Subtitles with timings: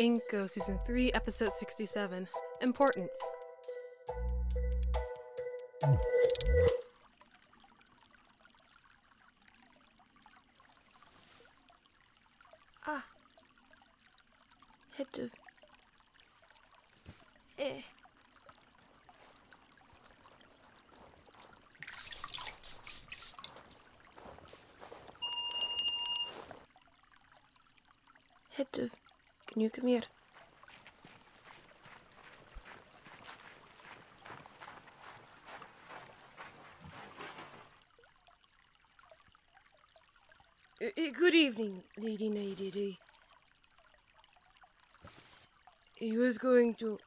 [0.00, 2.26] Inko, Season 3, Episode 67
[2.62, 3.20] Importance.
[12.86, 13.04] Ah.
[14.96, 15.30] Hit.
[17.58, 17.82] Eh.
[28.58, 28.90] Of.
[29.52, 30.02] Can you come here?
[40.80, 42.96] Uh, uh, good evening, Lady Nadidi.
[45.96, 46.98] He was going to.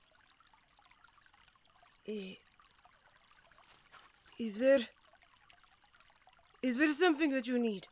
[2.09, 2.35] Uh,
[4.37, 4.79] is there.
[6.61, 7.87] Is there something that you need?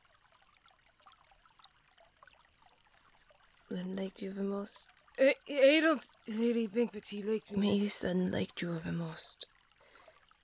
[3.70, 4.88] When liked you the most?
[5.20, 7.80] I, I don't really think that he liked me.
[7.80, 9.46] My son liked you the most.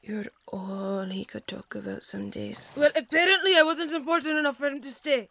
[0.01, 2.71] You're all he could talk about some days.
[2.75, 5.29] Well, apparently I wasn't important enough for him to stay.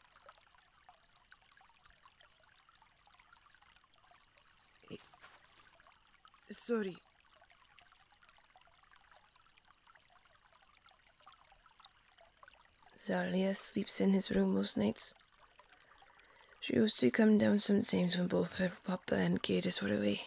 [6.50, 6.96] Sorry.
[12.98, 15.14] Zalia sleeps in his room most nights.
[16.66, 20.22] She used to come down sometimes when both her papa and Cadis were away.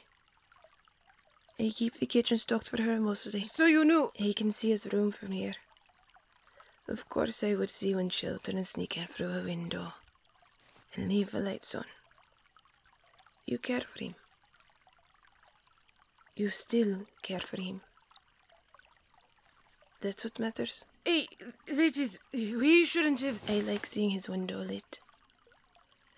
[1.60, 3.44] I keep the kitchen stocked for her mostly.
[3.52, 5.56] So you know he can see his room from here.
[6.88, 9.92] Of course, I would see when children and sneak in through a window
[10.96, 11.84] and leave the lights on.
[13.46, 14.16] You care for him.
[16.38, 17.82] You still care for him.
[20.00, 20.86] That's what matters.
[21.04, 21.28] Hey,
[21.68, 22.18] that is.
[22.32, 23.42] We shouldn't have.
[23.50, 25.02] I like seeing his window lit.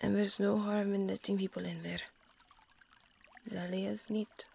[0.02, 2.00] And there's no harm in letting people in there.
[3.48, 4.48] Zalia's neat.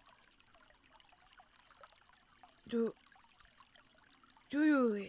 [2.67, 2.93] Do.
[4.51, 5.07] Do you.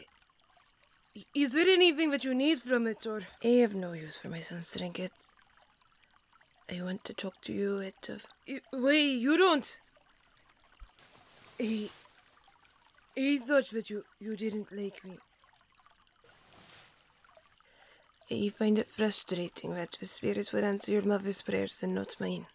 [1.35, 3.23] Is there anything that you need from it, or.
[3.43, 5.35] I have no use for my son's trinkets.
[6.71, 8.27] I want to talk to you, Hatov.
[8.47, 9.81] Eh, Wait, you don't.
[11.61, 11.89] I.
[13.17, 15.19] I thought that you, you didn't like me.
[18.31, 22.47] I find it frustrating that the spirits would answer your mother's prayers and not mine.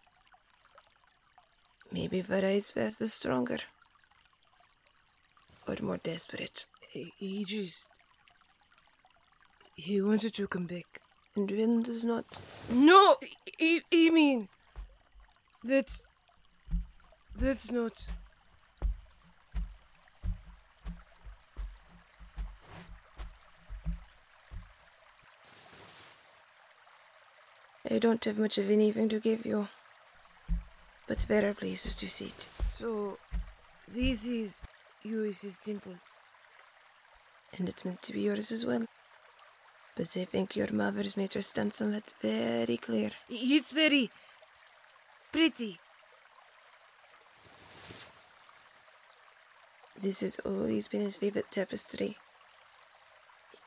[1.92, 3.58] Maybe Varai's faith is stronger.
[5.68, 6.66] Or more desperate.
[6.92, 7.88] He just.
[9.76, 11.02] He wanted to come back.
[11.36, 12.26] And Rin does not.
[12.72, 13.16] No!
[13.60, 14.50] I, I mean.
[15.64, 16.08] That's.
[17.36, 18.10] That's not.
[27.94, 29.68] I don't have much of anything to give you.
[31.08, 32.50] But there are places to sit.
[32.70, 33.20] So.
[33.88, 34.64] This is.
[35.04, 35.96] U.S.'s temple.
[37.58, 38.86] And it's meant to be yours as well.
[39.96, 43.12] But I think your mother's made her stance on that very clear.
[43.30, 44.10] It's very.
[45.32, 45.78] pretty.
[50.02, 52.18] This has always been his favourite tapestry.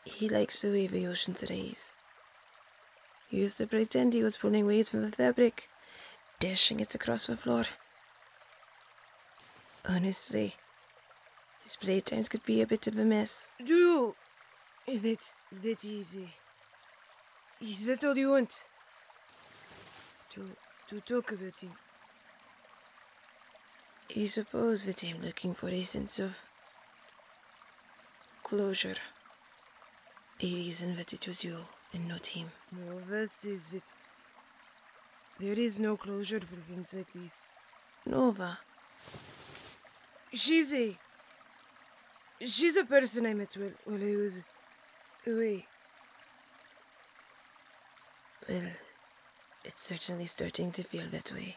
[0.05, 1.93] He likes the way the oceans rise.
[3.29, 5.69] He used to pretend he was pulling weeds from the fabric,
[6.39, 7.65] dashing it across the floor.
[9.89, 10.55] Honestly,
[11.63, 13.53] his playtimes could be a bit of a mess.
[13.65, 14.17] Do you.
[14.87, 15.37] That.
[15.63, 15.85] that.
[15.85, 16.27] Uh,
[17.61, 18.65] is that all you want?
[20.35, 20.51] To.
[20.89, 21.73] to talk about him?
[24.15, 26.37] You suppose that I'm looking for a sense of
[28.45, 28.95] closure.
[30.41, 31.59] A reason that it was you
[31.97, 32.49] and not him.
[32.73, 33.95] No, that is that.
[35.41, 37.51] There is no closure for things like this.
[38.07, 38.59] Nova,
[40.33, 40.97] She's a.
[42.45, 44.43] She's a person I met while, while I was
[45.27, 45.67] away.
[48.49, 48.71] well,
[49.65, 51.57] it's certainly starting to feel that way.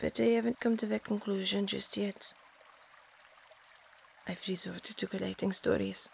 [0.00, 2.34] But I haven't come to that conclusion just yet.
[4.26, 6.10] I've resorted to collecting stories.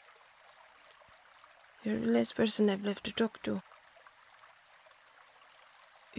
[1.85, 3.63] You're the last person I've left to talk to.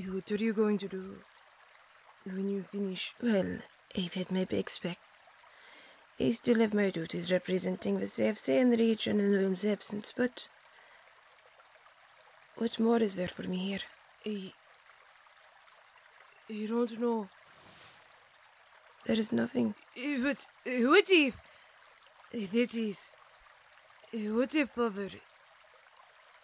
[0.08, 1.20] What are you going to do
[2.26, 3.14] when you finish?
[3.22, 3.60] Well,
[3.98, 4.98] I've had my big spec.
[6.20, 10.50] I still have my duties representing the CFC in the region in Loom's absence, but
[12.58, 13.80] what more is there for me here?
[14.26, 14.54] I.
[16.50, 17.28] I don't know.
[19.06, 19.74] There is nothing.
[19.96, 21.38] But eh, what if.
[22.32, 23.16] That is.
[24.14, 25.10] eh, What if father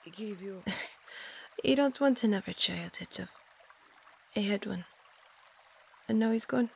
[0.10, 0.64] gave you.
[1.66, 3.30] I don't want another child, Hitchov.
[4.36, 4.86] I had one.
[6.08, 6.70] and now he's gone.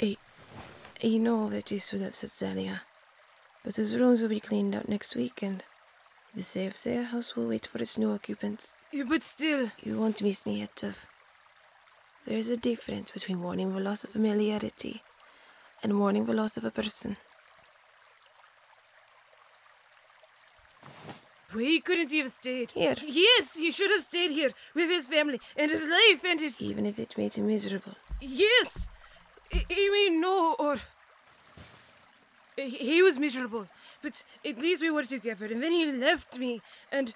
[0.00, 0.16] I,
[1.02, 2.82] I know that this will upset Zelia,
[3.64, 5.62] but his rooms will be cleaned out next week, and
[6.34, 8.74] the safe say house will wait for its new occupants.
[8.92, 10.82] Yeah, but still, You won't miss me yet,
[12.26, 15.02] There's a difference between mourning the loss of familiarity
[15.82, 17.16] and mourning the loss of a person.
[21.54, 22.72] Why couldn't he have stayed?
[22.72, 22.96] Here.
[23.06, 26.60] Yes, he should have stayed here with his family and his life and his.
[26.60, 27.94] even if it made him miserable.
[28.20, 28.88] Yes!
[29.52, 30.76] I mean, no, or.
[32.56, 33.68] He he was miserable,
[34.02, 36.60] but at least we were together, and then he left me,
[36.90, 37.14] and.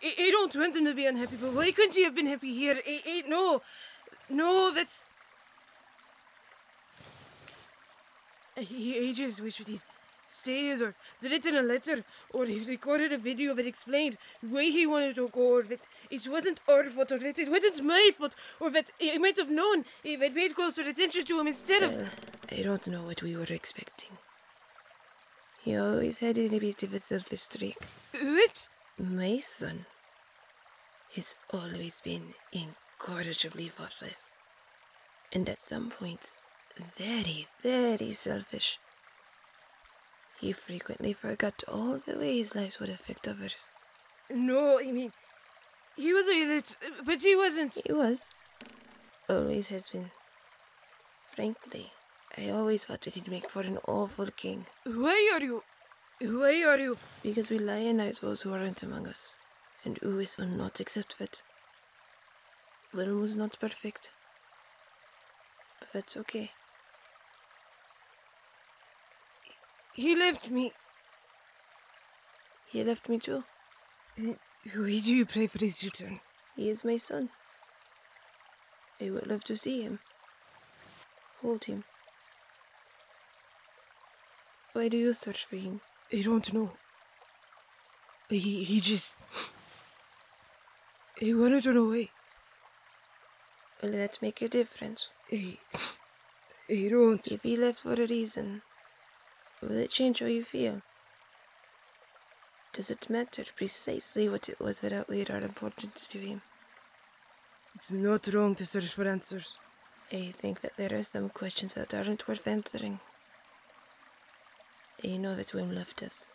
[0.00, 2.76] I, don't want him to be unhappy, but why couldn't he have been happy here?
[2.86, 3.62] I, no,
[4.30, 5.08] no, that's.
[8.56, 9.82] I just wish that he'd
[10.32, 15.14] stayed or written a letter or he recorded a video that explained why he wanted
[15.14, 18.70] to go or that it wasn't our fault or that it wasn't my fault or
[18.70, 21.94] that I might have known if I'd paid closer attention to him instead of.
[21.94, 22.06] Well,
[22.50, 24.10] I don't know what we were expecting.
[25.64, 27.76] He always had a bit of a selfish streak.
[28.20, 28.68] What?
[28.98, 29.86] My son
[31.14, 34.32] has always been incorrigibly thoughtless.
[35.32, 36.40] And at some points,
[36.96, 38.78] very, very selfish.
[40.42, 43.70] He frequently forgot all the ways his lives would affect others.
[44.28, 45.12] No, I mean,
[45.96, 47.78] he was a lit, but he wasn't.
[47.86, 48.34] He was.
[49.30, 50.10] Always has been.
[51.36, 51.92] Frankly,
[52.36, 54.66] I always thought that he'd make for an awful king.
[54.84, 55.62] Why are you?
[56.20, 56.98] Why are you?
[57.22, 59.36] Because we lionize those who aren't among us,
[59.84, 61.44] and Uwis will not accept that.
[62.92, 64.10] Willem was not perfect.
[65.78, 66.50] But that's okay.
[69.94, 70.72] He left me.
[72.68, 73.44] He left me too.
[74.16, 76.20] Why do you pray for his return?
[76.56, 77.30] He is my son.
[79.00, 79.98] I would love to see him.
[81.42, 81.84] Hold him.
[84.72, 85.80] Why do you search for him?
[86.12, 86.72] I don't know.
[88.30, 89.16] He he just.
[91.18, 92.08] He wanted to know why.
[93.82, 95.08] Will that make a difference?
[95.30, 95.58] I.
[96.70, 97.26] I don't.
[97.30, 98.62] If he left for a reason,
[99.62, 100.82] will it change how you feel?
[102.72, 106.42] Does it matter precisely what it was that outweighed our importance to him?
[107.74, 109.56] It's not wrong to search for answers.
[110.12, 113.00] I think that there are some questions that aren't worth answering.
[115.04, 116.32] I know that Wim loved us.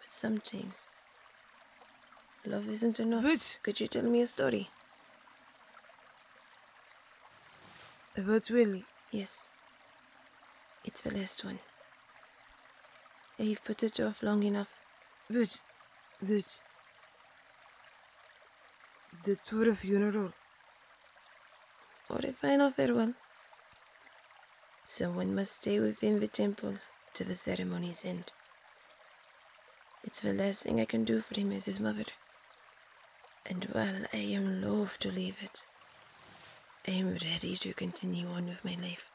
[0.00, 0.88] But sometimes,
[2.44, 3.22] love isn't enough.
[3.22, 4.70] But Could you tell me a story?
[8.16, 8.84] about Willie.
[9.10, 9.50] Yes.
[10.86, 11.58] It's the last one.
[13.38, 14.70] I've put it off long enough.
[15.28, 15.60] But
[16.22, 16.42] the
[19.24, 20.32] the tour of funeral.
[22.08, 23.14] Or a final farewell.
[24.86, 26.74] Someone must stay within the temple
[27.14, 28.30] to the ceremony's end.
[30.04, 32.04] It's the last thing I can do for him as his mother.
[33.44, 35.66] And while I am loath to leave it,
[36.86, 39.10] I am ready to continue on with my life.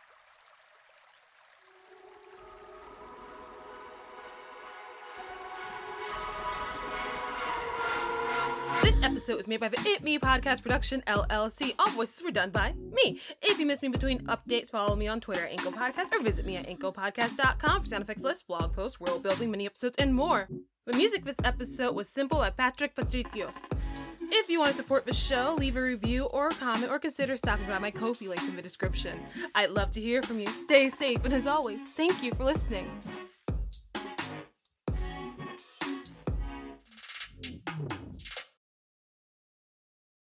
[8.91, 11.73] This episode was made by the It Me Podcast Production LLC.
[11.79, 13.21] All voices were done by me.
[13.41, 16.45] If you miss me between updates, follow me on Twitter at Inko Podcast or visit
[16.45, 20.49] me at InkoPodcast.com for sound effects lists, blog posts, world building, mini episodes, and more.
[20.87, 23.55] The music for this episode was Simple by Patrick Patrikios.
[24.23, 27.37] If you want to support the show, leave a review or a comment or consider
[27.37, 29.17] stopping by my Ko-fi link in the description.
[29.55, 30.49] I'd love to hear from you.
[30.49, 32.91] Stay safe, and as always, thank you for listening.